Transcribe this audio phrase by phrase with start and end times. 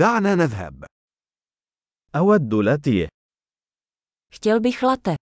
[0.00, 0.84] دعنا نذهب.
[2.16, 3.08] أود لاتيه.
[4.34, 5.16] Chtěl bych latte.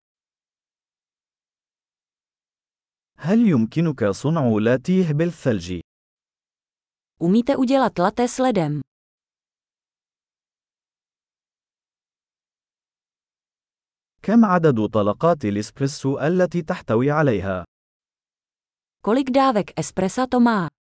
[3.18, 5.80] هل يمكنك صنع لاتيه بالثلج؟
[7.20, 8.80] Umíte udělat latte s ledem?
[14.22, 17.64] كم عدد طلقات الإسبريسو التي تحتوي عليها؟
[19.06, 20.77] Kolik dávek espressa to má?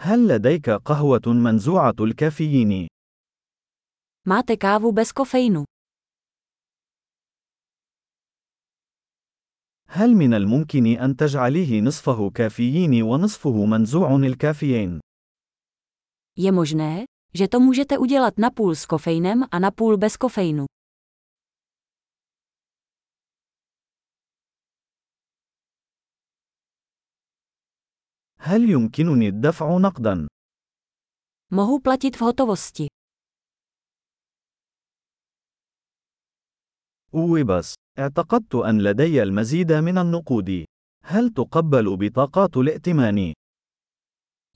[0.00, 2.88] هل لديك قهوة منزوعة الكافيين؟
[4.28, 5.64] Máte kávu bez kofeinu.
[9.88, 15.00] هل من الممكن أن تجعليه نصفه كافيين ونصفه منزوع الكافيين؟
[16.38, 20.66] Je možné, že to můžete udělat napůl s kofeinem a napůl bez kofeinu.
[28.40, 30.28] هل يمكنني الدفع نقدا؟
[31.54, 32.86] Mohu platit v hotovosti.
[37.14, 40.64] أوي بس، اعتقدت أن لدي المزيد من النقود.
[41.04, 43.32] هل تقبل بطاقات الائتمان؟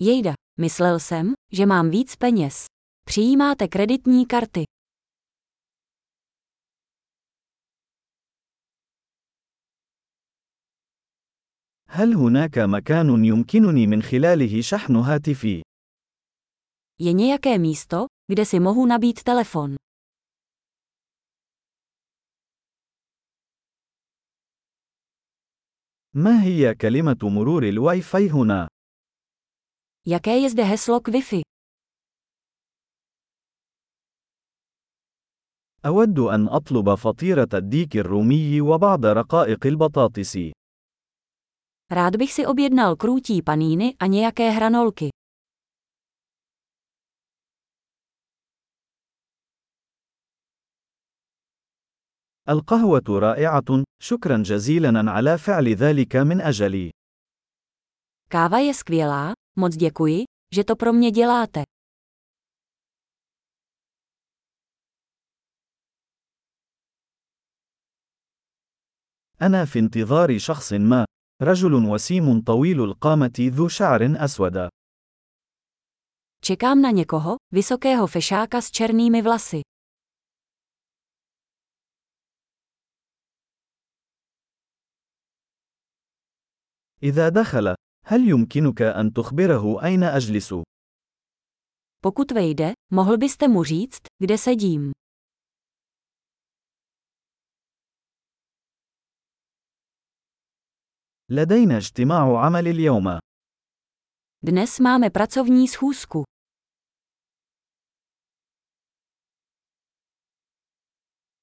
[0.02, 2.66] Jejda, myslel jsem, že mám víc peněz.
[3.06, 4.64] Přijímáte kreditní karty.
[11.94, 15.62] هل هناك مكان يمكنني من خلاله شحن هاتفي؟
[17.02, 19.76] Je nějaké místo, kde si mohu nabít telefon.
[26.14, 28.68] ما هي كلمة مرور الواي فاي هنا؟
[30.08, 31.42] Jaké je zde heslo k Wi-Fi?
[35.86, 40.38] أود أن أطلب فطيرة الديك الرومي وبعض رقائق البطاطس.
[41.91, 45.09] Rád bych si objednal krůtí paníny a nějaké hranolky.
[52.49, 56.91] القهوة رائعة، شكرا جزيلا على فعل ذلك من أجلي.
[58.29, 60.23] Káva je skvělá, moc děkuji,
[60.55, 61.63] že to pro mě děláte.
[69.41, 71.05] أنا في انتظار شخص ما،
[71.41, 74.69] رجل وسيم طويل القامة ذو شعر أسود.
[76.41, 79.61] Čekám na někoho, vysokého fešáka s černými vlasy.
[87.03, 90.53] إذا دخل، هل يمكنك أن تخبره أين أجلس؟
[92.01, 94.91] Pokud vejde, mohl byste mu říct, kde sedím.
[101.31, 103.19] لدينا اجتماع عمل اليوم.
[104.45, 106.23] Dnes máme pracovní schůzku.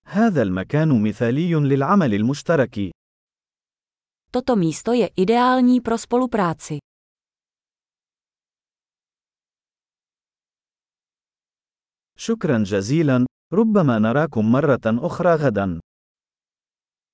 [0.07, 2.91] هذا المكان مثالي للعمل المشترك.
[4.31, 6.79] Toto místo je ideální pro spolupráci.
[12.17, 15.81] شكرا جزيلا، ربما نراكم مرة أخرى غدا.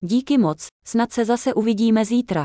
[0.04, 2.44] Díky moc, snad se zase uvidíme zítra.